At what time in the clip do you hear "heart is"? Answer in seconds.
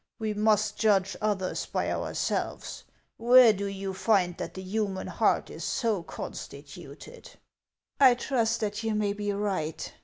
5.05-5.63